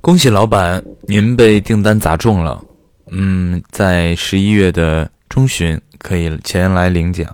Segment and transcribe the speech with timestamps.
[0.00, 2.64] 恭喜老板，您被订单砸中了。
[3.10, 7.28] 嗯，在十一月的中旬可以前来领奖。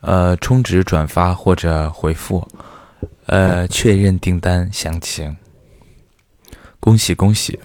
[0.00, 2.48] 呃，充值、转发或者回复，
[3.26, 5.36] 呃，确认订单详情。
[6.80, 7.58] 恭喜恭喜，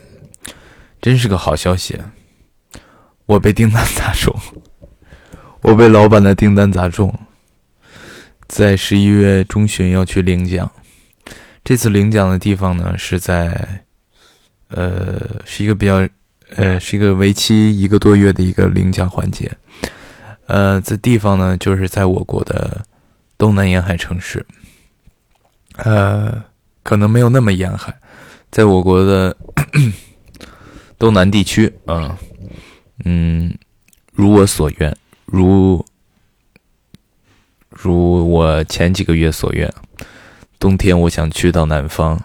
[1.02, 2.00] 真是个好消息！
[3.26, 4.36] 我被订单砸中，
[5.64, 7.18] 我被老板的订单砸中，
[8.48, 10.70] 在十一月中旬要去领奖。
[11.64, 13.84] 这次领奖的地方呢，是在，
[14.70, 16.08] 呃，是一个比较，
[16.56, 19.52] 呃，是一个为期一个多月的一个领奖环节。
[20.48, 22.84] 呃，这地方呢，就是在我国的
[23.38, 24.46] 东南沿海城市，
[25.78, 26.44] 呃，
[26.84, 27.96] 可能没有那么沿海，
[28.50, 29.38] 在我国的
[30.98, 32.18] 东南地区，嗯
[33.06, 33.58] 嗯，
[34.12, 35.86] 如我所愿，如
[37.70, 39.72] 如我前几个月所愿。
[40.62, 42.22] 冬天我想去到南方，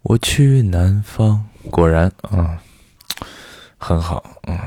[0.00, 2.58] 我去南方，果然啊，
[3.76, 4.58] 很好，嗯。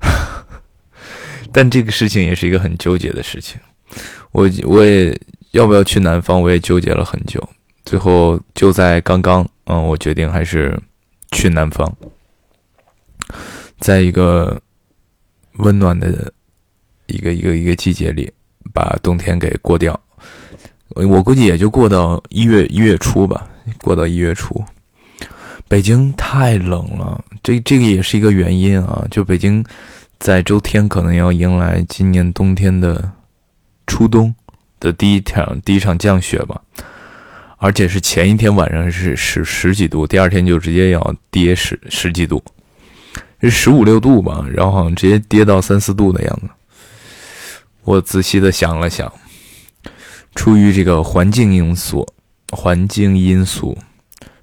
[1.52, 3.60] 但这个事情也是一个很纠结的事情，
[4.32, 5.14] 我我也
[5.50, 7.46] 要不要去南方，我也纠结了很久，
[7.84, 10.80] 最后就在刚刚，嗯，我决定还是
[11.32, 11.94] 去南方，
[13.78, 14.58] 在一个
[15.58, 16.32] 温暖的
[17.08, 18.32] 一个一个一个季节里，
[18.72, 20.00] 把冬天给过掉。
[20.94, 23.46] 我估计也就过到一月一月初吧，
[23.82, 24.62] 过到一月初。
[25.68, 29.06] 北京太冷了，这这个也是一个原因啊。
[29.08, 29.64] 就北京
[30.18, 33.08] 在周天可能要迎来今年冬天的
[33.86, 34.34] 初冬
[34.80, 36.60] 的第一场第一场降雪吧，
[37.58, 42.42] 而且是前一天晚上是十十几度，第二天就直接要跌十十几度，
[43.40, 46.48] 是十五六度吧，然后好像直接跌到三四度的样子。
[47.84, 49.12] 我仔细的想了想。
[50.34, 52.06] 出于这个环境因素，
[52.52, 53.76] 环境因素，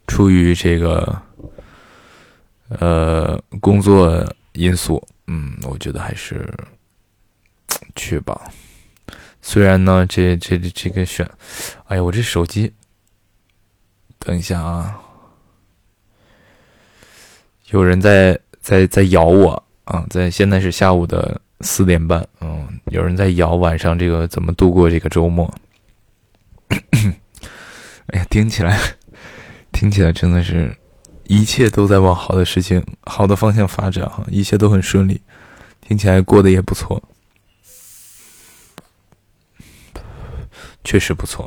[0.05, 1.21] 出于这个
[2.67, 6.53] 呃工作因素，嗯，我觉得还是
[7.95, 8.39] 去吧。
[9.41, 11.27] 虽然呢，这这这个选，
[11.85, 12.73] 哎呀，我这手机，
[14.19, 14.99] 等一下啊，
[17.69, 25.51] 有人在在在咬我啊，在现在是下午的四点半，嗯，有人在咬晚上这个怎么度过这个周末。
[28.07, 28.79] 哎呀，听起来，
[29.71, 30.75] 听起来真的是，
[31.25, 35.21] 一切都在往好的事情、好的方向发展哈，一切都很顺利，
[35.81, 37.01] 听起来过得也不错，
[40.83, 41.45] 确实不错。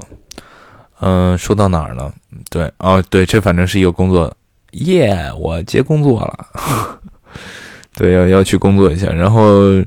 [1.01, 2.13] 嗯，说到哪儿了？
[2.51, 4.37] 对，哦，对，这反正是一个工作，
[4.73, 7.01] 耶，我接工作了，
[7.97, 9.11] 对，要要去工作一下。
[9.11, 9.83] 然后，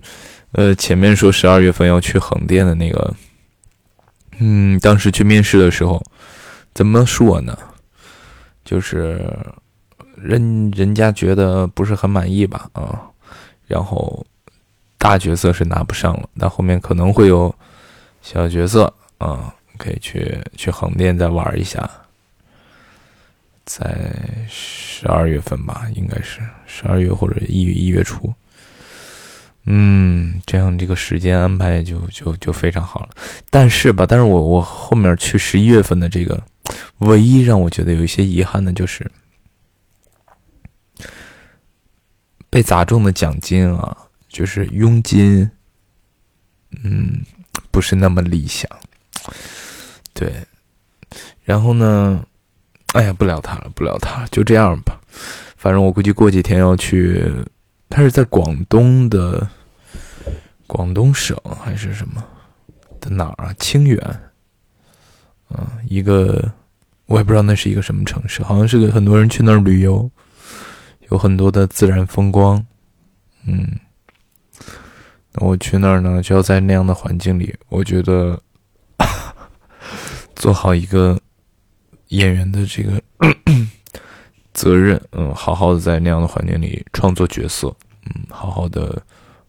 [0.53, 3.13] 呃，前面说十二月份要去横店的那个。
[4.39, 6.03] 嗯，当时去面试的时候，
[6.73, 7.57] 怎么说呢？
[8.65, 9.21] 就是
[10.15, 13.01] 人人家觉得不是很满意吧，啊，
[13.67, 14.25] 然后
[14.97, 17.53] 大角色是拿不上了，但后面可能会有
[18.21, 21.89] 小角色啊，可以去去横店再玩一下，
[23.65, 24.11] 在
[24.47, 28.33] 十二月份吧，应该是十二月或者一月一月初。
[29.65, 33.09] 嗯，这样这个时间安排就就就非常好了。
[33.49, 36.43] 但是吧，但是我我后面去十一月份的这个，
[36.97, 39.09] 唯一让我觉得有一些遗憾的就是
[42.49, 43.97] 被砸中的奖金啊，
[44.27, 45.49] 就是佣金，
[46.83, 47.23] 嗯，
[47.71, 48.69] 不是那么理想。
[50.13, 50.45] 对，
[51.45, 52.21] 然后呢，
[52.91, 54.99] 哎呀，不聊他了，不聊他了，就这样吧。
[55.55, 57.31] 反正我估计过几天要去。
[57.95, 59.47] 他是在广东的
[60.65, 62.25] 广东省还是什么
[62.99, 63.53] 的哪儿啊？
[63.59, 63.99] 清远，
[65.51, 66.51] 嗯，一个
[67.05, 70.09] 我也不知道那是一个什么城市，好像是个很多人去那儿旅游，
[71.11, 72.65] 有很多的自然风光，
[73.45, 73.79] 嗯，
[75.33, 78.41] 那我去那儿呢，就要在那样的环境里，我觉得
[80.35, 81.21] 做好一个
[82.07, 82.99] 演员的这个。
[84.53, 89.01] 责任，嗯，好好的在那样的环境里创作角色，嗯，好好的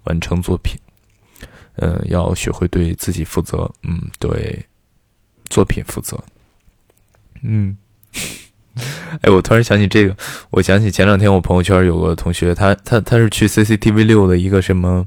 [0.04, 0.78] 完成作品，
[1.76, 4.64] 嗯，要学会对自己负责，嗯，对
[5.50, 6.18] 作品负责，
[7.42, 7.76] 嗯，
[9.20, 10.16] 哎，我突然想起这个，
[10.50, 15.06] 我想起前两天我朋友圈有个同学，他他他是去 CCTV 六的一个什么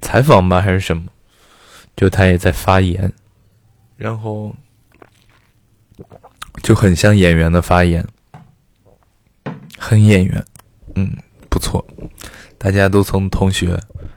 [0.00, 1.04] 采访吧，还是什么，
[1.96, 3.12] 就他也在发言，
[3.96, 4.54] 然后
[6.62, 8.04] 就很像演员的发言。
[9.86, 10.42] 很演员，
[10.94, 11.14] 嗯，
[11.50, 11.84] 不错。
[12.56, 13.74] 大家都从同学，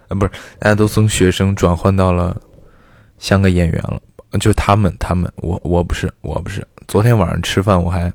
[0.08, 2.42] 啊，不是，大家都从学生转换到了
[3.20, 4.02] 像个演员了。
[4.40, 6.66] 就他们，他们，我我不是，我不是。
[6.88, 8.12] 昨天晚上吃饭，我还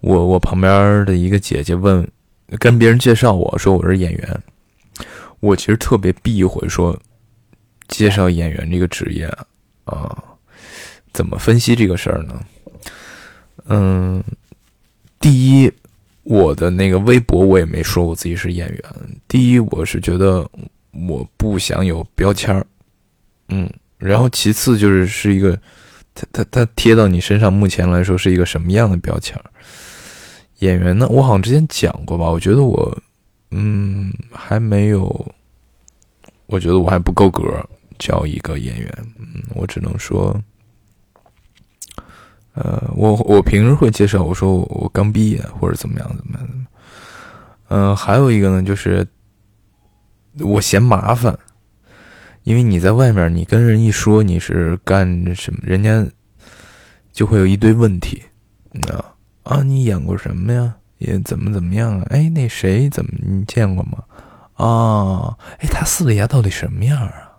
[0.00, 2.08] 我我旁边的一个姐姐问，
[2.60, 4.42] 跟别人介绍我说我是演员，
[5.40, 6.96] 我其实特别避讳说
[7.88, 9.26] 介绍演员这个职业
[9.84, 10.16] 啊。
[11.12, 12.40] 怎么分析这个事儿呢？
[13.66, 14.22] 嗯，
[15.18, 15.72] 第一，
[16.22, 18.82] 我的那个微博我也没说我自己是演员。
[19.26, 20.48] 第一，我是觉得
[21.08, 22.64] 我不想有标签儿，
[23.48, 25.58] 嗯，然后其次就是是一个，
[26.14, 29.44] 他他他贴到你身上，目前来说是一个什么样的标签儿？
[30.60, 31.08] 演员呢？
[31.08, 32.30] 我好像之前讲过吧？
[32.30, 32.96] 我觉得我，
[33.50, 35.34] 嗯，还没有，
[36.46, 37.42] 我觉得我还不够格
[37.98, 39.06] 叫一个演员。
[39.54, 40.40] 我只能说。
[42.54, 46.66] 呃，我我平时会介绍我说我刚毕业或者怎么样怎么样，
[47.68, 49.06] 嗯，还有一个呢，就是
[50.38, 51.38] 我嫌麻烦，
[52.42, 56.06] 因为你在外面，你跟人一说你是干什么，人家
[57.10, 58.22] 就会有一堆问题，
[58.90, 59.14] 啊
[59.44, 60.74] 啊，你演过什么呀？
[60.98, 62.06] 也怎么怎么样啊？
[62.10, 64.04] 哎，那谁怎么你见过吗？
[64.54, 67.31] 啊，哎，他四个牙到底什么样啊？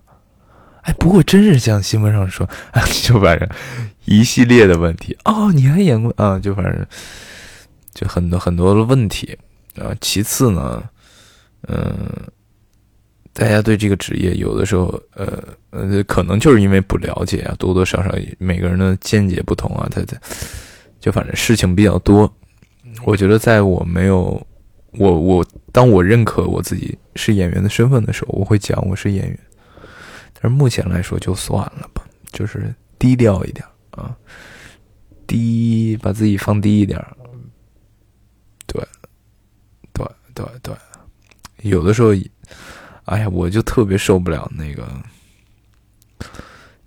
[0.83, 3.49] 哎，不过真是像新闻上说，啊 就反正
[4.05, 6.37] 一系列的问题哦，你还演过啊？
[6.39, 6.85] 就反正
[7.93, 9.37] 就很多很多的问题
[9.75, 9.95] 啊。
[10.01, 10.83] 其次呢，
[11.67, 11.95] 嗯，
[13.31, 20.17] 大家对这个职业有的时候，呃呃，可能就是因为不了解啊，多多少少每个人的见解不同啊，他他
[20.99, 22.31] 就反正事情比较多。
[23.05, 24.45] 我觉得在我没有
[24.91, 29.39] 我我当我认可我自己是演员的身份的时候，我会讲我是演员。
[30.43, 32.03] 而目前来说就算了吧，
[32.33, 34.13] 就是低调一点啊，
[35.25, 37.01] 低把自己放低一点。
[38.67, 38.85] 对，
[39.93, 40.75] 对，对，对，
[41.61, 42.09] 有的时候，
[43.05, 44.85] 哎呀，我就特别受不了那个，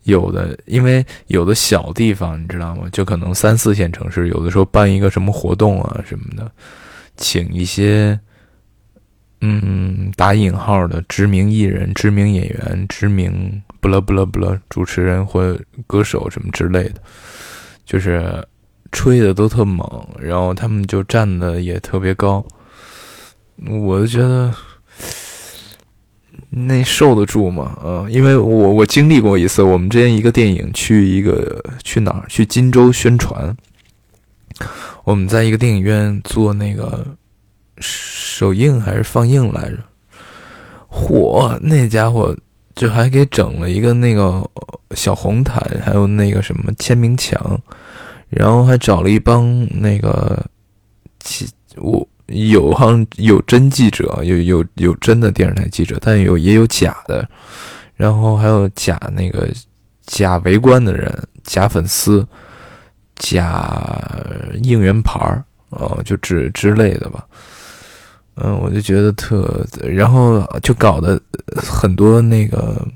[0.03, 2.87] 有的，因为有的小地方你知道吗？
[2.93, 6.53] 就可能三四线城市，有的时候办一个什么活动啊什么的，
[7.17, 8.21] 请一些。
[9.43, 15.57] 嗯，打引号的知名艺人、知名演员、知名不啦不啦不啦主持人或
[15.87, 16.95] 歌手什么之类的，
[17.85, 18.43] 就是
[18.93, 19.87] 吹的都特猛，
[20.19, 22.45] 然后他们就站的也特别高，
[23.69, 24.53] 我就觉得
[26.49, 27.79] 那受得住吗？
[27.85, 33.55] 嗯，因为我我经历过一次，我们之前一个电影去一个去哪儿去荆州宣传，
[35.05, 37.07] 我们在一个电影院做那个。
[37.79, 39.79] 首映还是放映来着？
[40.91, 42.35] 嚯，那家伙
[42.75, 44.49] 就还给整了一个那个
[44.93, 47.61] 小红毯，还有那个什么签名墙，
[48.31, 50.43] 然后还找了一帮那个
[51.19, 51.47] 记，
[51.77, 57.29] 我有好像有真记者，有有有真的电视台记者，但有也有假的，
[57.95, 59.49] 然后还有假那个
[60.07, 61.13] 假围观的人、
[61.45, 62.27] 假粉丝、
[63.17, 63.79] 假
[64.63, 67.27] 应援牌儿，哦，就之之类的吧。
[68.39, 71.19] 嗯，我就觉得特，然后就搞得
[71.57, 72.87] 很多那个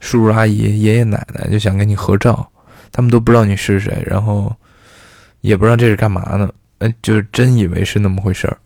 [0.00, 2.46] 叔叔阿姨、爷爷奶奶就想跟你合照，
[2.92, 4.54] 他们都不知道你是谁，然后
[5.40, 8.58] 也不知道这是干嘛呢，哎，就是真以为是那么回事儿，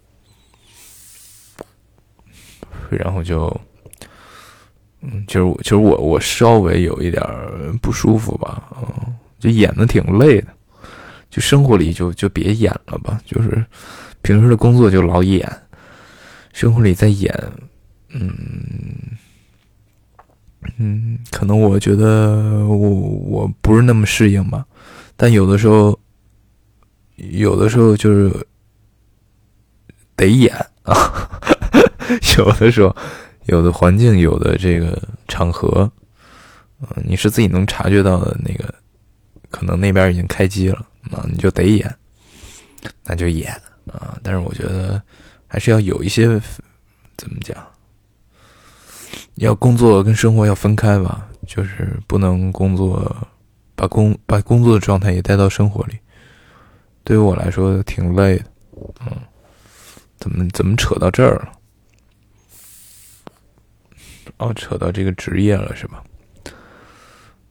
[2.90, 3.49] 然后就，
[5.00, 7.23] 嗯，就是就是我我稍微有一点
[7.81, 10.49] 不舒服吧，嗯，就演的挺累的，
[11.31, 13.64] 就生活里就就别演了吧，就是
[14.23, 15.49] 平时的工作就老演。
[16.54, 17.34] 生活里在演，
[18.11, 18.32] 嗯
[20.78, 24.64] 嗯，可能我觉得我我不是那么适应吧，
[25.16, 25.99] 但有的时候，
[27.16, 28.46] 有的时候就是
[30.14, 31.28] 得演啊，
[32.38, 32.94] 有的时候，
[33.46, 34.96] 有的环境，有的这个
[35.26, 35.90] 场合，
[36.82, 38.73] 嗯，你是自己能察觉到的那个，
[39.50, 41.92] 可能那边已经开机了啊，你就得演，
[43.02, 43.50] 那就演
[43.88, 45.02] 啊，但是我觉得。
[45.54, 46.26] 还是要有一些，
[47.16, 47.56] 怎么讲？
[49.37, 53.16] 要工作跟生活要分开吧，就是不能工作，
[53.76, 55.96] 把工把工作的状态也带到生活里。
[57.04, 58.44] 对于我来说挺累的，
[59.06, 59.12] 嗯，
[60.16, 61.52] 怎么怎么扯到这儿了？
[64.38, 66.02] 哦，扯到这个职业了是吧？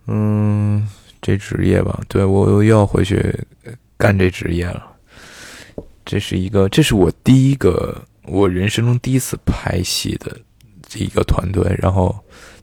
[0.08, 0.86] 嗯，
[1.22, 3.34] 这职业吧，对我又要回去
[3.96, 4.93] 干这职业了。
[6.06, 10.38] 这是一个，这是我第一个，我人生中第一次拍戏的
[10.96, 12.18] 一个团队，然后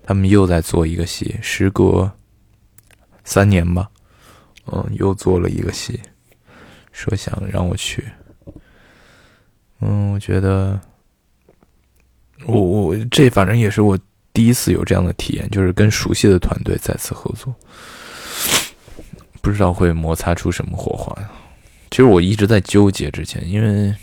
[0.04, 2.10] 他们又在做一个戏，时隔
[3.24, 3.88] 三年吧，
[4.66, 5.98] 嗯，又做了一个戏，
[6.92, 8.04] 说想让我去，
[9.80, 10.78] 嗯，我觉得，
[12.46, 13.98] 我我这反正也是我
[14.32, 17.54] 第一次有这样的体验，就是跟熟悉的团队再次合作，
[19.40, 21.16] 不知道会摩擦出什么火花。
[21.90, 23.94] 其实我一直在纠结之前，因为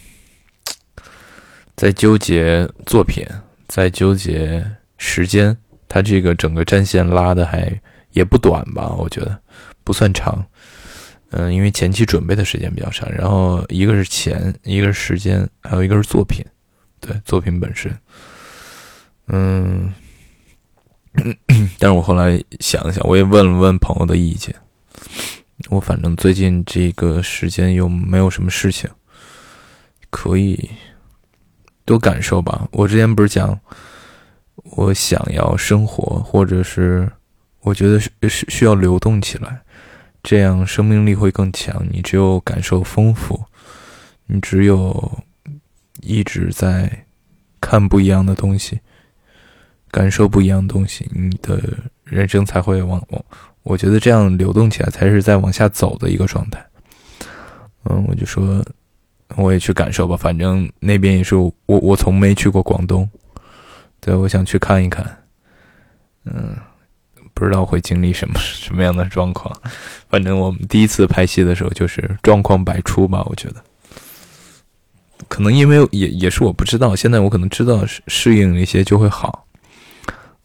[1.75, 3.25] 在纠结作品，
[3.67, 4.65] 在纠结
[4.97, 5.55] 时间，
[5.87, 7.79] 它这个整个战线拉的还
[8.11, 8.89] 也不短吧？
[8.97, 9.39] 我觉得
[9.83, 10.45] 不算长。
[11.29, 16.45] 嗯，因为前期准备的时间比较长，然后一个是钱，一个是时间，还有一个是作品，
[16.99, 17.93] 对作品本身。
[19.27, 19.93] 嗯，
[21.79, 24.55] 但是我后来想了想，我也问了问朋友的意见。
[25.69, 28.89] 我反正最近这个时间又没有什么事情，
[30.11, 30.69] 可以
[31.83, 32.67] 多感受吧。
[32.71, 33.59] 我之前不是讲，
[34.63, 37.11] 我想要生活，或者是
[37.61, 39.61] 我觉得需需要流动起来，
[40.21, 41.85] 这样生命力会更强。
[41.91, 43.43] 你只有感受丰富，
[44.27, 45.23] 你只有
[46.01, 47.05] 一直在
[47.59, 48.79] 看不一样的东西，
[49.89, 53.25] 感受不一样的东西，你的人生才会往往。
[53.67, 56.65] 我觉得这样流动起来才是在往下走的一个状态。
[57.83, 58.65] 嗯，我就说，
[59.35, 63.09] 我也去感受吧，反正那边也是我，我从没去过广东，
[63.99, 65.05] 对，我想去看一看。
[66.25, 66.55] 嗯，
[67.33, 69.55] 不知道会经历什么 什么样的状况，
[70.09, 73.23] 反正我们第一次拍戏的时候就是状况百出吧。
[73.25, 73.63] 我觉得，
[75.27, 79.45] 可能因为也也是我不知道，现在我可能知道适适应一些就会好。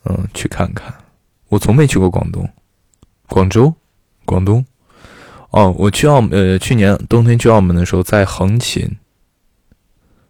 [0.04, 0.92] 嗯，去看看，
[1.48, 2.48] 我从没去过广东。
[3.32, 3.74] 广州，
[4.26, 4.62] 广东，
[5.52, 8.98] 哦，我去澳呃，去年冬天去澳门的时候，在横琴，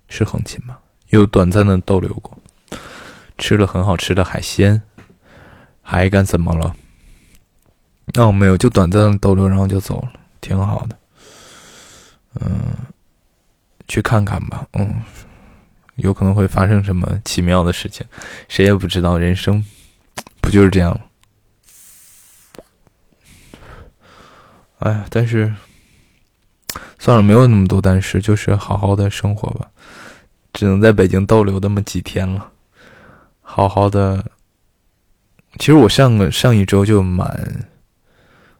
[0.06, 0.78] 是横琴吗？
[1.08, 2.38] 有短暂的逗留过，
[3.38, 4.80] 吃了很好吃的海鲜，
[5.82, 6.76] 还干怎么了？
[8.14, 10.96] 哦，没有，就短暂的逗留，然后就走了，挺好的。
[12.40, 12.48] 嗯，
[13.88, 15.02] 去看看吧，嗯，
[15.96, 18.06] 有可能会发生什么奇妙的事情，
[18.48, 19.64] 谁也不知道，人生
[20.40, 21.00] 不就是这样吗？
[24.82, 25.52] 哎呀，但是
[26.98, 29.68] 算了，没有那么多但是，就是好好的生活吧。
[30.52, 32.50] 只能在北京逗留那么几天了，
[33.40, 34.24] 好好的。
[35.58, 37.66] 其实我上个上一周就满，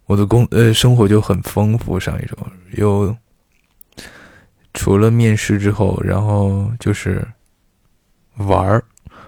[0.07, 1.99] 我的工呃生活就很丰富。
[1.99, 2.37] 上一周
[2.73, 3.17] 有
[4.75, 7.27] 除了面试之后，然后就是
[8.37, 8.85] 玩儿。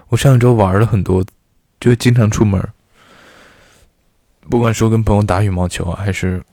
[0.07, 1.23] 我上一周玩了很多，
[1.79, 2.61] 就经常出门，
[4.49, 6.43] 不管说跟朋友打羽毛球啊，还是。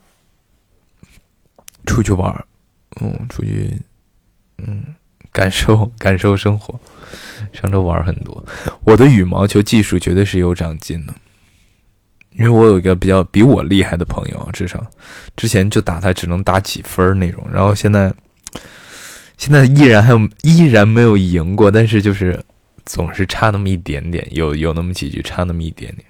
[1.85, 2.45] 出去玩
[3.01, 3.79] 嗯，出去，
[4.59, 4.83] 嗯，
[5.31, 6.79] 感受 感受生活。
[7.51, 8.43] 上周玩很多，
[8.83, 11.13] 我的羽毛球技术绝对是有长进的，
[12.31, 14.83] 因为我有一个比较比我厉害的朋友，至少
[15.35, 18.11] 之前就打他只能打几分那种，然后现在
[19.37, 22.41] 现在依然还有依然没有赢过，但是就是
[22.85, 26.05] 总是差那么一点点，有有那么几局差那么一点点，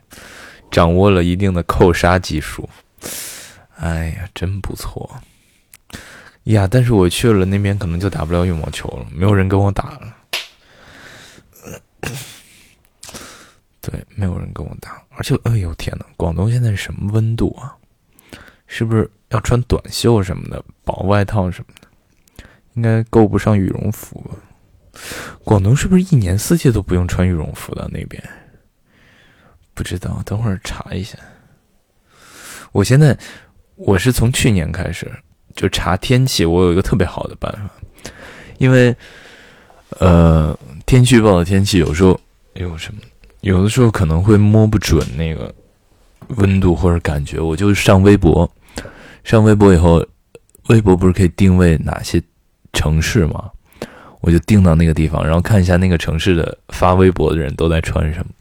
[0.72, 2.70] 掌握了一定的扣杀技术，
[3.78, 5.10] 哎呀，真不错。
[6.44, 10.16] 呀，但是我去了那边，可能就打不了羽毛球了，没有人跟我打了。
[13.80, 17.76] 对，没有人跟我打，而且，哎呦天呐，广东现在是什么温度啊？
[18.68, 22.46] 是不是要穿短袖什么的，薄外套什么的？
[22.74, 24.36] 应该够不上羽绒服吧？
[25.44, 28.22] 广东是不是一年四季都不用穿羽绒服的那边？
[29.74, 31.18] 不知道，等会儿查一下。
[32.72, 33.18] 我现在，
[33.76, 35.12] 我是从去年开始。
[35.56, 38.12] 就查天气，我有一个特别好的办法，
[38.58, 38.96] 因为，
[40.00, 42.20] 呃，天气预报的天气有时候
[42.56, 43.00] 有什么，
[43.42, 45.54] 有的时候可能会摸不准那个
[46.38, 48.50] 温度或者感觉，我就上微博，
[49.24, 50.04] 上微博以后，
[50.70, 52.22] 微博不是可以定位哪些
[52.74, 53.52] 城市吗？
[54.22, 58.32] 我就定到那个地方，然后看一下那个城市的发微博的人都在穿什么，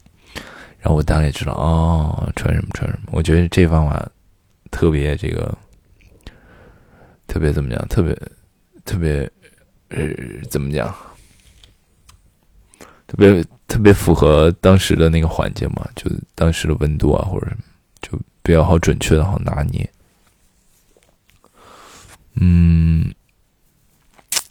[0.78, 3.10] 然后我大概知道哦，穿什么穿什么。
[3.12, 4.08] 我觉得这方法
[4.70, 5.54] 特别这个。
[7.32, 7.88] 特别怎么讲？
[7.88, 8.14] 特别
[8.84, 9.30] 特别
[9.88, 10.06] 呃，
[10.50, 10.94] 怎么讲？
[13.06, 17.46] 特别特别符合当时的那个环境嘛，就当时的温度啊，或者
[18.02, 19.90] 就比较好准确的好拿捏。
[22.34, 23.10] 嗯，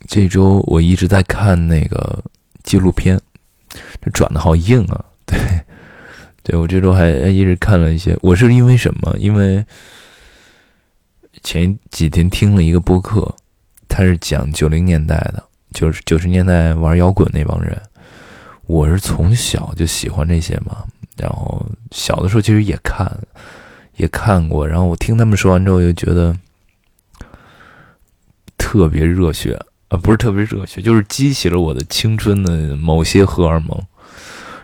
[0.08, 2.24] 这周我一直在看那个
[2.64, 3.22] 纪录片，
[4.02, 5.06] 这转的好硬啊！
[5.24, 5.38] 对，
[6.42, 8.18] 对我这周还一直看了一些。
[8.24, 9.16] 我是因为什么？
[9.20, 9.64] 因为。
[11.44, 13.36] 前几天听了一个播客，
[13.88, 17.82] 他是讲九零年代的，就是九十年代玩摇滚那帮人。
[18.68, 20.84] 我是从小就喜欢这些嘛，
[21.18, 23.20] 然后小的时候其实也看，
[23.98, 24.66] 也看过。
[24.66, 26.38] 然后我听他们说完之后，就觉得
[28.58, 29.60] 特别热血
[29.90, 33.78] 啊，不是特别热血，就是激起了我的青春的某些荷尔蒙。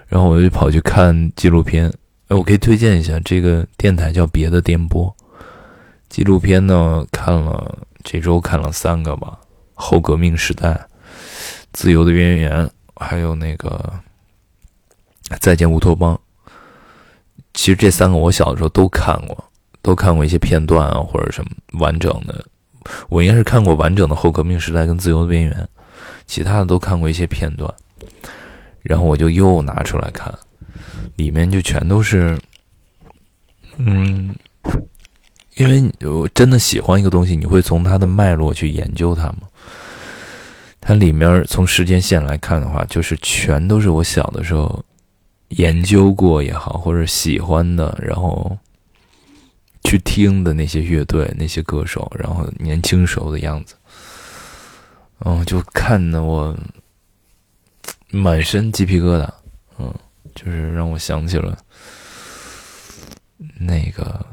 [0.07, 1.91] 然后我就跑去看纪录片，
[2.29, 5.13] 哎，我可以推荐一下这个电台叫别的电波。
[6.09, 9.37] 纪录片呢，看了这周看了三个吧，
[9.73, 10.69] 《后革命时代》、
[11.73, 13.93] 《自由的渊源》，还有那个
[15.39, 16.15] 《再见乌托邦》。
[17.53, 19.43] 其实这三个我小的时候都看过，
[19.81, 22.45] 都看过一些片段啊，或者什么完整的。
[23.09, 25.53] 我应该是看过完整的《后革命时代》跟《自由的边缘》，
[26.25, 27.73] 其他的都看过一些片段。
[28.81, 30.33] 然后我就又拿出来看，
[31.17, 32.39] 里面就全都是，
[33.75, 34.33] 嗯，
[35.57, 39.41] 因为我真的喜欢一个东西，你会从它的脉络去研究它吗？
[40.79, 44.83] 它里面从时间线来看的话，就是全都是我小的时候。
[45.51, 48.57] 研究过也好，或者喜欢的，然后
[49.85, 53.75] 去听的那些乐队、那些歌手，然后年轻时候的样子，
[55.19, 56.53] 嗯，就看得我
[58.11, 59.29] 满身鸡皮疙瘩，
[59.79, 59.95] 嗯，
[60.35, 61.57] 就是让我想起了
[63.57, 64.25] 那个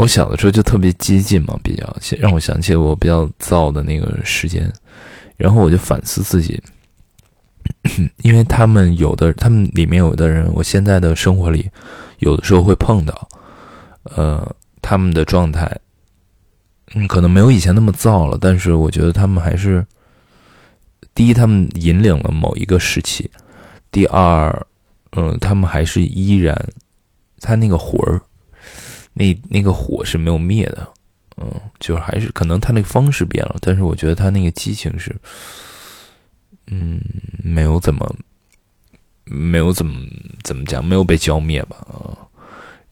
[0.00, 4.72] 我小的时候就特别激进嘛，比较让我想起我比较燥的那个时间，
[5.36, 6.58] 然后我就反思自己。
[8.22, 11.70] 因为他们有的，他们里面有的人，我现在的生活里，
[12.20, 13.28] 有的时候会碰到，
[14.04, 15.70] 呃，他们的状态，
[16.94, 19.86] 嗯，可能没有以前那么燥了，但是我觉得他们还是，
[21.14, 23.28] 第一，他们引领了某一个时期；
[23.90, 24.66] 第二，
[25.12, 26.56] 嗯，他们还是依然，
[27.40, 28.20] 他那个魂儿，
[29.20, 30.88] 那那个火是没有灭的，
[31.36, 35.14] 嗯，就是还是可能他那个方式变了，但是我觉得他那个激情是。
[36.72, 37.00] 嗯，
[37.42, 38.16] 没有怎么，
[39.24, 40.00] 没有怎么
[40.44, 41.76] 怎么讲，没有被浇灭吧？
[41.88, 42.16] 啊，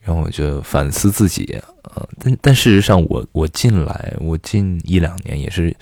[0.00, 1.44] 然后我就反思自己
[1.84, 5.74] 啊，但但事实上，我我近来，我近一两年也是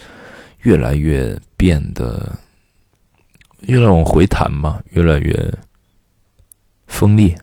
[0.61, 2.39] 越来越变得，
[3.61, 5.55] 越来往回弹吧，越来越
[6.87, 7.35] 锋利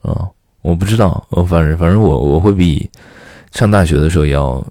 [0.00, 0.30] 啊！
[0.66, 2.90] 我不知道，我反正反正我我会比
[3.52, 4.64] 上大学的时候要。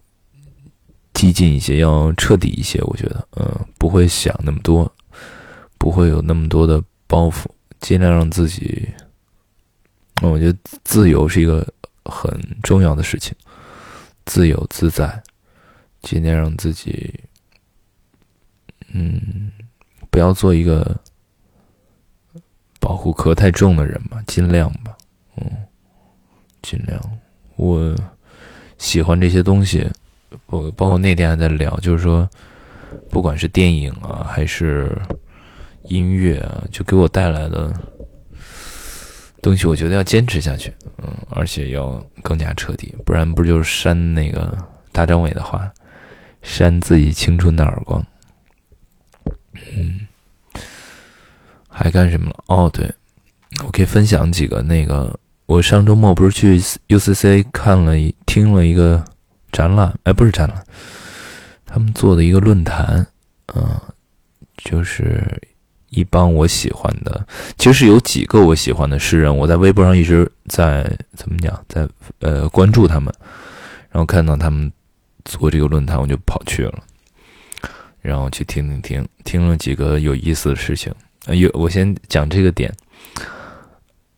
[1.16, 4.94] 激进一些，要彻底一些，我觉得，嗯，不会想那么多，
[5.78, 7.46] 不会有那么多的包袱，
[7.80, 8.90] 尽量让自己，
[10.22, 11.66] 我觉得自由是一个
[12.04, 12.30] 很
[12.62, 13.34] 重要的事情，
[14.26, 15.24] 自由自在，
[16.02, 17.18] 尽量让自己，
[18.92, 19.50] 嗯，
[20.10, 21.00] 不要做一个
[22.82, 24.95] 保护壳太重的人吧，尽量吧，
[26.66, 27.00] 尽量，
[27.56, 27.96] 我
[28.78, 29.88] 喜欢这些东西。
[30.48, 32.28] 我包括那天还在聊，就是说，
[33.10, 34.92] 不管是电影啊，还是
[35.84, 37.72] 音乐啊，就给我带来的
[39.42, 44.58] 东西，我觉得要坚持下去，嗯，而且要更加彻底，不然不就是扇那个
[44.92, 45.72] 大张伟的话，
[46.42, 48.06] 扇自己青春的耳光。
[49.78, 50.06] 嗯，
[51.70, 52.44] 还干什么了？
[52.48, 52.92] 哦，对，
[53.64, 57.94] 我可以分享几个那个，我上周末不是去 UCC 看了
[58.26, 59.04] 听了一个。
[59.52, 60.62] 展览，哎，不是展览，
[61.66, 63.08] 他们做的一个论坛，
[63.56, 63.80] 嗯，
[64.58, 65.24] 就是
[65.92, 67.26] 一帮我喜欢的，
[67.58, 71.88] 其实是有几个我喜欢的诗人，我在微博上一直在怎么讲，在
[72.20, 73.14] 呃关注他们，
[73.90, 74.70] 然后看到他们
[75.24, 76.84] 做这个论坛，我就跑去了，
[78.02, 80.94] 然后去听听听，听了几个有意思的事情，
[81.28, 82.70] 有我先讲这个点。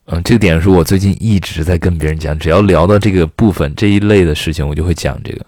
[0.10, 5.46] 嗯，这个点是我最近一直在跟别人讲，只要聊到这个部分这一类的事情，我就会讲这个。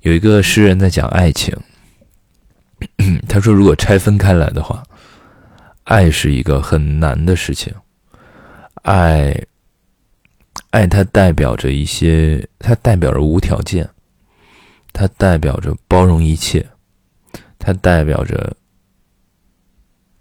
[0.00, 1.54] 有一个诗人在讲爱情，
[3.28, 4.82] 他说，如果拆分开来的话，
[5.84, 7.74] 爱是一个很难的事情。
[8.84, 9.38] 爱，
[10.70, 13.86] 爱它代表着一些，它代表着无条件，
[14.94, 16.66] 它代表着包容一切，
[17.58, 18.56] 它代表着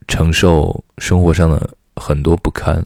[0.05, 2.85] 承受生活上的很多不堪。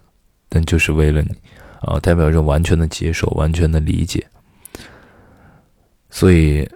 [0.54, 1.36] 但就是为了你，
[1.82, 4.24] 啊，代表着完全的接受，完全的理解。
[6.12, 6.70] 所以，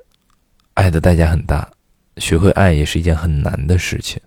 [0.73, 1.69] 爱的代价很大，
[2.17, 4.19] 学会爱也是一件很难的事情。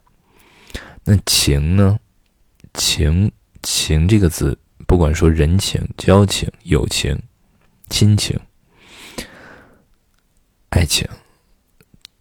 [1.02, 1.98] 那情呢？
[2.74, 3.28] 情
[3.64, 7.20] 情这个字，不管说人情、交情、友情、
[7.88, 8.38] 亲情、
[10.68, 11.04] 爱情，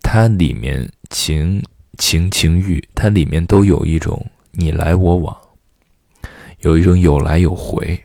[0.01, 1.63] 它里面情
[1.99, 5.37] 情情欲，它里面都有一种你来我往。
[6.61, 8.03] 有一种有来有回，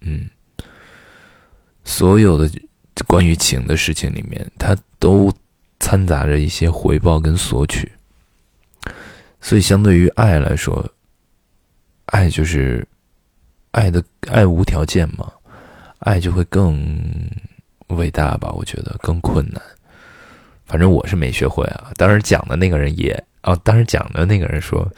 [0.00, 0.28] 嗯，
[1.84, 2.50] 所有的
[3.06, 5.30] 关于情的事情里面，它都
[5.78, 7.92] 掺杂着一些回报跟索取，
[9.42, 10.90] 所以相对于爱来说，
[12.06, 12.86] 爱就是
[13.72, 15.30] 爱的爱无条件嘛，
[15.98, 16.82] 爱就会更
[17.88, 18.50] 伟大吧？
[18.52, 19.62] 我觉得更困难，
[20.64, 21.92] 反正我是没学会啊。
[21.96, 24.90] 当时讲的那个人也哦，当时讲的那个人说。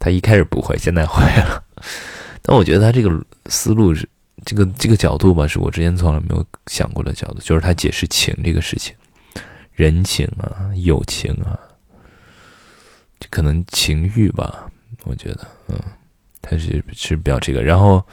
[0.00, 1.62] 他一开始不会，现在会了。
[2.42, 4.08] 但我觉得他这个思路是
[4.44, 8.92] 这个这个角度吧，是我之前从来没有想过的角度，就是他解释情这个事情。
[9.74, 11.58] 人情啊、友情啊，
[13.30, 14.66] 可能情欲吧，
[15.04, 15.78] 我觉得，嗯，
[16.42, 17.62] 他是是比较这个。
[17.62, 18.04] 然后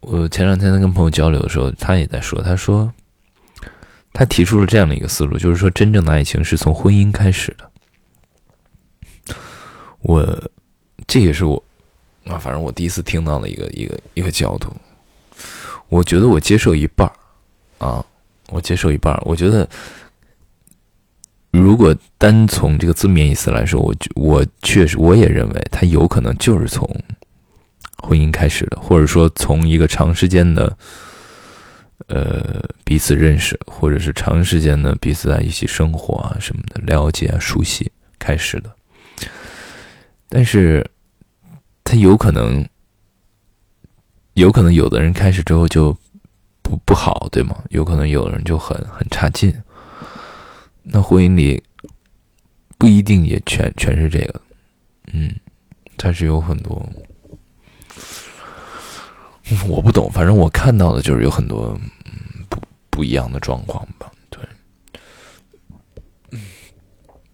[0.00, 2.92] 我前两天在跟朋友交流的时候，他也在说，他说
[4.12, 7.70] 他提出了这样的一个思路，就是说，真正的爱情是从婚姻开始的。
[10.06, 10.50] 我
[11.06, 11.62] 这也是我
[12.24, 14.72] 啊，反正我第一次听到的一个一个一个角度。
[15.88, 17.14] 我觉得我接受一半儿
[17.86, 18.04] 啊，
[18.48, 19.22] 我接受一半儿。
[19.24, 19.68] 我觉得，
[21.52, 26.88] 如果单从这个字面意思来说，我我确实我也认为，他有可能就是从
[27.98, 30.76] 婚姻开始的，或者说从一个长时间的
[32.08, 38.74] 呃彼此认识，或者是长时间的彼此在一起生活啊什么的了解啊熟悉开始的。
[40.28, 40.88] 但是，
[41.84, 42.66] 他有可能。
[44.34, 45.96] 有可能有的人开始之后就
[46.60, 47.64] 不不好，对吗？
[47.70, 49.50] 有可能有的人就很很差劲。
[50.82, 51.62] 那婚姻里
[52.76, 54.38] 不一定也全全是这个，
[55.14, 55.34] 嗯，
[55.96, 56.86] 它是有很多，
[59.66, 60.12] 我不懂。
[60.12, 61.74] 反正我看到的就是有很多
[62.50, 62.60] 不
[62.90, 64.12] 不一样的状况吧。
[64.28, 64.38] 对，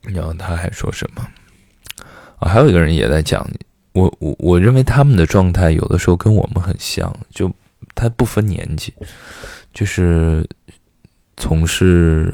[0.02, 1.28] 然后他还说什么？
[2.44, 3.46] 还有一个人也在讲。
[3.94, 7.52] 我我我认为他们的状态有的时候跟我们很像，就
[7.94, 8.90] 他不分年纪，
[9.74, 10.48] 就是
[11.36, 12.32] 从事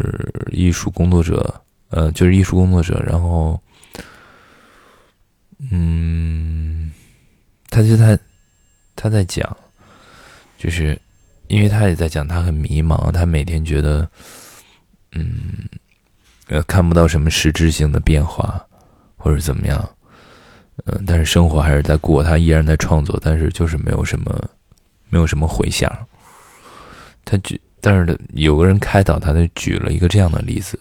[0.53, 3.61] 艺术工作者，呃，就是艺术工作者，然后，
[5.73, 6.93] 嗯，
[7.71, 8.17] 他就在
[8.95, 9.57] 他在讲，
[10.57, 10.97] 就是
[11.49, 14.09] 因为他也在讲，他很迷茫，他每天觉得，
[15.11, 15.69] 嗯，
[16.47, 18.65] 呃，看不到什么实质性的变化，
[19.17, 19.91] 或者怎么样。
[20.87, 24.49] 嗯，但是生活还是在过，他依然在创作，但是就是没有什么，
[25.09, 25.91] 没有什么回响。
[27.25, 30.79] 他举，但是有个人开导他，他举了一个这样的例子，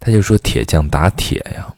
[0.00, 1.74] 他就说铁匠打铁呀，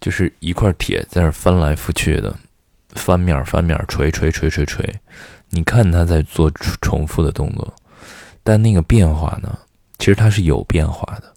[0.00, 2.34] 就是一块铁在那翻来覆去的，
[2.90, 4.94] 翻面翻面锤锤锤锤锤，
[5.50, 6.50] 你看他在做
[6.82, 7.72] 重复的动作，
[8.42, 9.58] 但那个变化呢，
[9.98, 11.32] 其实它是有变化的，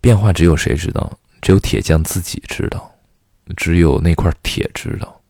[0.00, 1.12] 变化只有谁知道？
[1.44, 2.90] 只有铁匠自己知道，
[3.54, 5.20] 只有那块铁知道。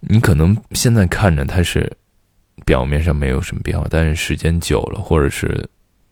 [0.00, 1.90] 你可能现在看着它是
[2.66, 5.66] 表面上没有什么变化，但是时间久了，或者是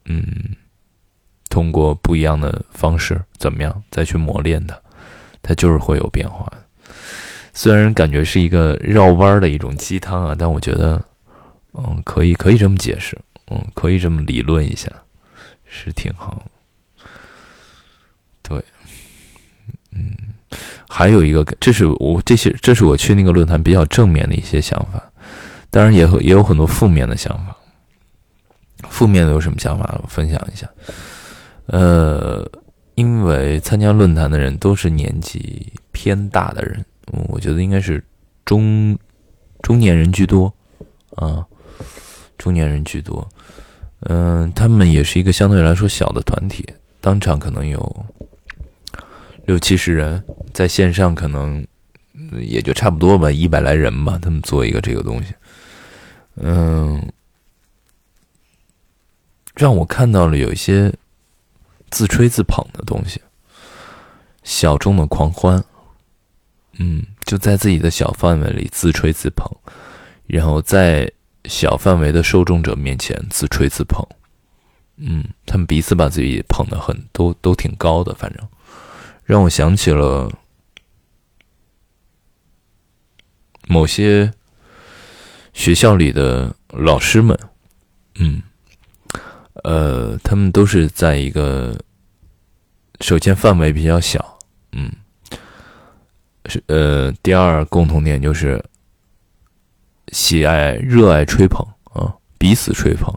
[0.06, 0.24] 嗯，
[1.50, 4.80] 通过不一样的方式怎么样再去磨练它，
[5.42, 6.50] 它就是会有变化。
[7.52, 11.04] 虽然感觉是一个绕弯的一种鸡汤啊，但我觉得
[11.74, 14.90] 嗯，可以可以这么解释，嗯，可以这么理论一下，
[15.66, 16.42] 是挺好。
[18.48, 18.64] 对，
[19.90, 20.16] 嗯，
[20.96, 25.12] 还有一个，这是我这些，这是我去那个论坛比较正面的一些想法，
[25.68, 27.54] 当然也也有很多负面的想法。
[28.88, 30.00] 负面的有什么想法？
[30.02, 30.66] 我分享一下。
[31.66, 32.50] 呃，
[32.94, 36.82] 因为参加论坛的人都是年纪偏大的人，
[37.28, 38.02] 我觉得应该是
[38.46, 38.98] 中
[39.60, 40.50] 中年人居多
[41.16, 41.44] 啊，
[42.38, 43.28] 中年人居多。
[44.08, 46.66] 嗯，他们也是一个相对来说小的团体，
[47.02, 48.06] 当场可能有。
[49.46, 51.64] 六七十人在线上可能
[52.40, 54.18] 也就差不多吧，一百来人吧。
[54.20, 55.32] 他们做一个这个东西，
[56.34, 57.00] 嗯，
[59.54, 60.92] 让我看到了有一些
[61.90, 63.20] 自吹自捧的东西，
[64.42, 65.62] 小众的狂欢，
[66.78, 69.48] 嗯，就在自己的小范围里自吹自捧，
[70.26, 71.08] 然后在
[71.44, 74.04] 小范围的受众者面前自吹自捧，
[74.96, 78.48] 嗯，他们彼此把自己捧得很都都挺高的，反正。
[79.26, 80.30] 让我想起了
[83.66, 84.32] 某些
[85.52, 87.36] 学校里的老师们，
[88.14, 88.40] 嗯，
[89.64, 91.76] 呃，他们都是在一个
[93.00, 94.38] 首先范围比较小，
[94.70, 94.92] 嗯，
[96.46, 98.64] 是呃，第二共同点就是
[100.12, 103.12] 喜爱、热爱吹捧啊，彼此吹捧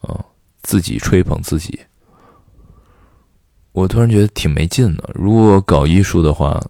[0.00, 0.26] 啊，
[0.62, 1.78] 自己吹捧自己。
[3.72, 5.10] 我突然觉得挺没劲的。
[5.14, 6.60] 如果搞艺术的话，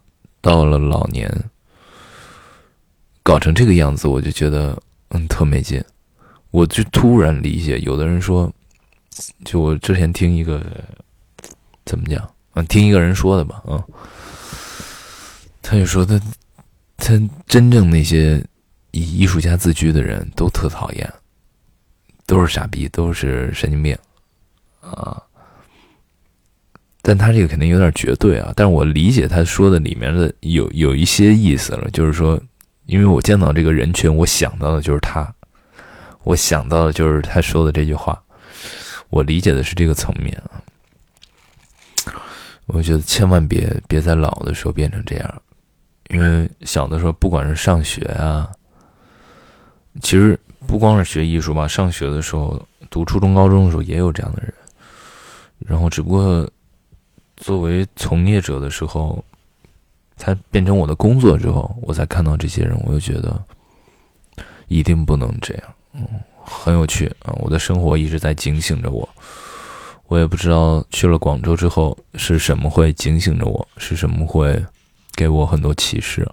[0.40, 1.30] 到了老年
[3.22, 5.82] 搞成这个样子，我就觉得嗯特没劲。
[6.50, 8.52] 我就突然理解，有的人说，
[9.44, 10.60] 就我之前听一个
[11.84, 13.82] 怎么讲啊，听一个人说的吧，啊，
[15.62, 16.20] 他就说他
[16.96, 17.14] 他
[17.46, 18.44] 真正那些
[18.90, 21.10] 以艺术家自居的人都特讨厌，
[22.26, 23.96] 都是傻逼，都是神经病
[24.80, 25.22] 啊。
[27.02, 32.40] 但他这个肯定有点绝对啊，但是我理解他说的里面的有有一些意思了，就是说，
[32.86, 35.32] 因为我见到这个人群，我想到的就是他，
[36.24, 38.22] 我想到的就是他说的这句话，
[39.08, 40.60] 我理解的是这个层面啊。
[42.66, 45.42] 我觉得千万别别在老的时候变成这样，
[46.10, 48.48] 因为小的时候不管是上学啊，
[50.02, 54.54] 其实不光是学艺术吧，上学的时候读初中、高中的时候也有这样的人，
[55.58, 56.48] 然后只不过
[57.40, 59.24] 作为从业者的时候，
[60.16, 63.42] 才变成我的工作之后，我才看到这些人，我就觉得
[64.68, 66.06] 一定不能这样，嗯，
[66.44, 67.32] 很有趣啊！
[67.40, 69.08] 我的生活一直在警醒着我。
[70.06, 74.62] 我也不知道去了广州之后是什么会警醒着我，是什么会
[75.14, 76.28] 给我很多启示。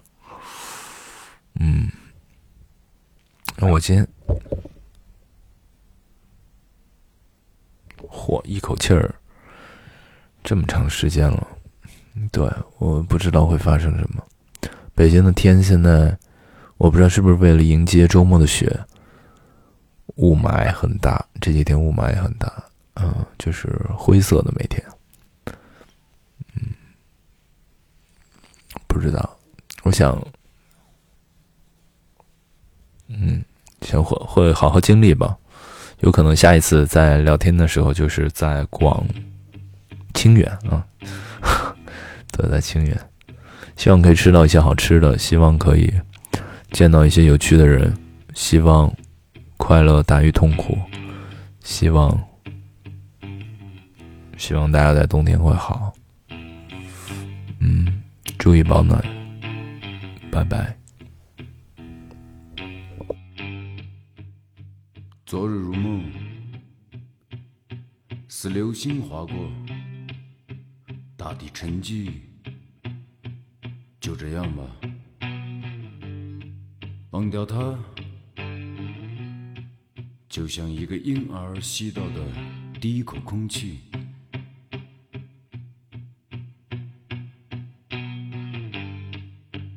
[1.60, 1.88] 嗯，
[3.56, 4.06] 那我今天，
[8.10, 9.14] 嚯，一口气儿
[10.48, 11.46] 这么长时间了，
[12.32, 14.24] 对，我不知道会发生什么。
[14.94, 16.18] 北京的天现在，
[16.78, 18.80] 我不知道是不是为了迎接周末的雪，
[20.14, 22.50] 雾霾很大，这几天雾霾也很大。
[22.94, 24.82] 嗯，就是灰色的每天，
[26.54, 26.72] 嗯，
[28.86, 29.38] 不知道，
[29.82, 30.18] 我想，
[33.08, 33.44] 嗯，
[33.82, 35.36] 想会会好好经历吧，
[36.00, 39.06] 有可能下一次在聊天的时候就是在广
[40.18, 40.84] 清远啊，
[42.32, 43.00] 都，在清远，
[43.76, 45.94] 希望可以吃到一些好吃的，希望可以
[46.72, 47.96] 见到一些有趣的人，
[48.34, 48.92] 希望
[49.56, 50.76] 快乐大于痛苦，
[51.62, 52.20] 希望。
[54.36, 55.92] 希望大家在冬天会好，
[57.60, 58.02] 嗯，
[58.38, 59.00] 注意保暖，
[60.32, 60.76] 拜拜。
[65.24, 66.04] 昨日如梦，
[68.28, 69.34] 似流星划过，
[71.18, 72.12] 大地沉寂，
[74.00, 74.64] 就这样吧，
[77.10, 77.76] 忘掉它，
[80.28, 82.24] 就像一个婴儿吸到的
[82.80, 83.80] 第一口空气。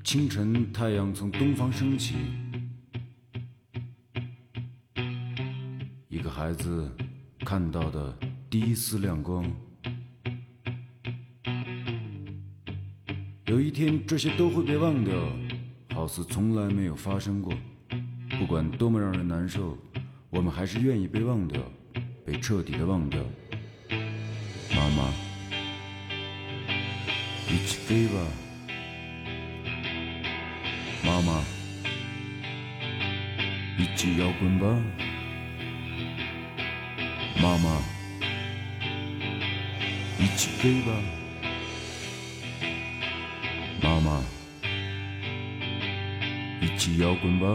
[0.04, 2.14] 清晨，太阳从东方升起，
[6.08, 6.96] 一个孩子
[7.40, 8.16] 看到的
[8.48, 9.52] 第一丝亮光。
[13.52, 15.14] 有一天，这些都会被忘掉，
[15.94, 17.54] 好似从来没有发生过。
[18.40, 19.78] 不管多么让人难受，
[20.30, 21.62] 我们还是愿意被忘掉，
[22.26, 23.22] 被彻底的忘掉。
[24.74, 25.14] 妈妈，
[27.50, 28.14] 一起飞吧。
[31.04, 31.44] 妈妈，
[33.78, 34.82] 一起摇滚吧！
[37.42, 37.82] 妈妈，
[40.22, 41.21] 一起飞吧！
[44.04, 44.22] 妈，
[46.62, 47.48] 一起摇滚吧！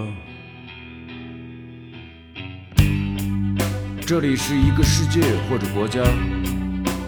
[4.07, 6.01] 这里是一个世界或者国家，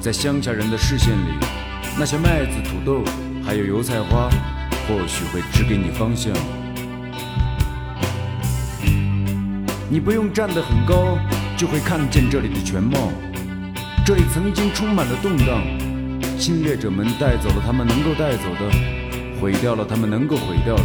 [0.00, 1.38] 在乡下人的视线里，
[1.98, 3.04] 那些麦子、土豆，
[3.44, 4.28] 还有油菜花。
[4.88, 6.32] 或许会指给你方向。
[9.90, 11.18] 你不用站得很高，
[11.58, 13.12] 就会看见这里的全貌。
[14.06, 15.62] 这里曾经充满了动荡，
[16.38, 18.70] 侵略者们带走了他们能够带走的，
[19.40, 20.84] 毁掉了他们能够毁掉的。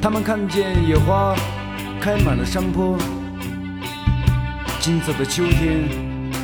[0.00, 1.34] 他们看见野花
[2.00, 2.98] 开满了山坡，
[4.80, 5.88] 金色的秋天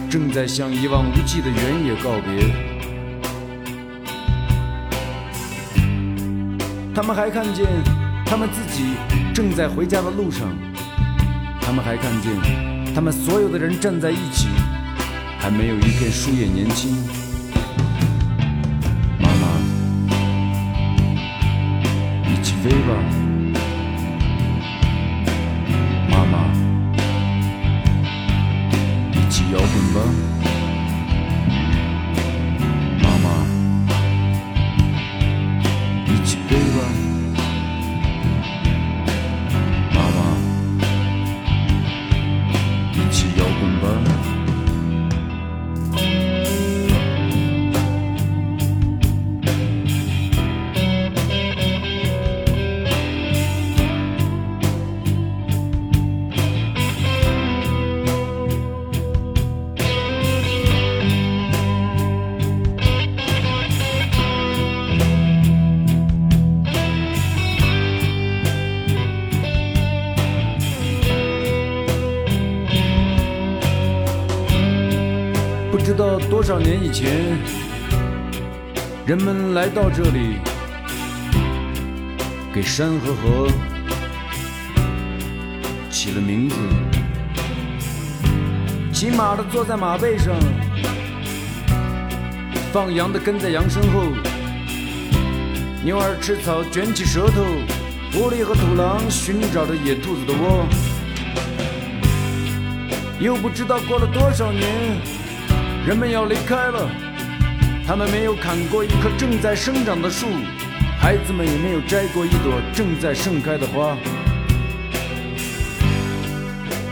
[0.08, 2.54] 正在向一望无际的原野告别。
[6.94, 7.66] 他们还看见，
[8.26, 8.94] 他们自己
[9.34, 10.48] 正在回家的路上。
[11.60, 12.32] 他们还看见，
[12.94, 14.48] 他们所有的人站在一起，
[15.38, 17.19] 还没有一片树叶年轻。
[22.62, 22.92] 飞吧，
[26.10, 26.52] 妈妈，
[29.12, 30.29] 一起摇滚吧。
[76.50, 77.38] 少年以前，
[79.06, 80.38] 人们来到这里，
[82.52, 83.46] 给山和河
[85.88, 86.56] 起了名字。
[88.92, 90.34] 骑马的坐在马背上，
[92.72, 94.02] 放羊的跟在羊身后。
[95.84, 97.44] 牛儿吃草卷起舌头，
[98.12, 100.66] 狐狸和土狼寻找着野兔子的窝。
[103.20, 105.00] 又不知道过了多少年，
[105.86, 106.90] 人们要离开了，
[107.86, 110.26] 他们没有砍过一棵正在生长的树，
[111.00, 113.96] 孩子们也没有摘过一朵正在盛开的花。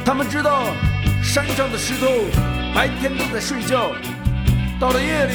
[0.07, 0.65] 他们知道，
[1.23, 2.07] 山上的石头
[2.75, 3.93] 白天都在睡觉，
[4.81, 5.35] 到了夜里，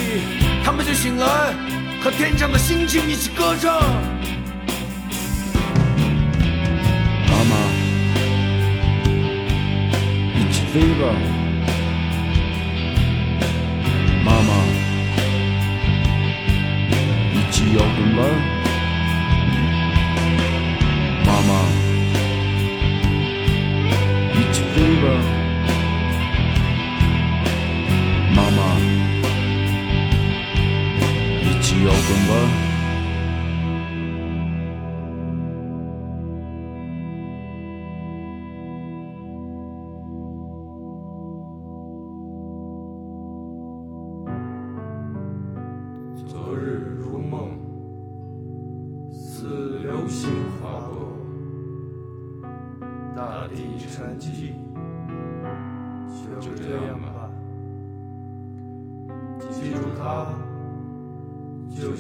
[0.66, 1.54] 他们就醒来，
[2.04, 3.80] 和天上的星星一起歌唱。
[7.30, 7.56] 妈妈。
[10.36, 11.13] 一起飞吧，
[17.63, 18.21] 一起摇滚吧，
[21.26, 21.49] 妈妈，
[24.34, 25.06] 一起飞吧，
[28.36, 28.38] 妈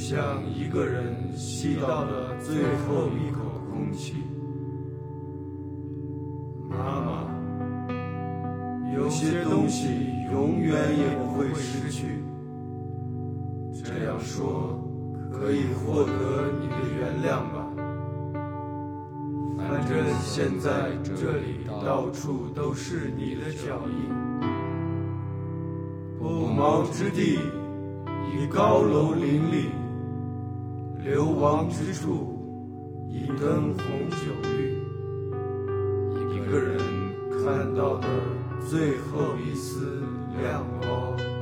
[0.05, 3.39] 像一个人吸到了最后一口
[3.71, 4.15] 空气。
[6.69, 7.25] 妈妈，
[8.93, 9.87] 有些东西
[10.29, 12.21] 永远也不会失去。
[13.81, 14.77] 这样说，
[15.31, 17.65] 可以获得你的原谅吧。
[19.57, 24.11] 反正现在这里到处都是你的脚印，
[26.19, 27.39] 不毛之地
[28.33, 29.69] 已高楼林立，
[31.03, 32.39] 流亡之处
[33.09, 34.81] 一灯红酒绿，
[36.31, 36.79] 一个人
[37.29, 38.07] 看到的
[38.65, 40.01] 最后一丝
[40.41, 41.32] 亮光。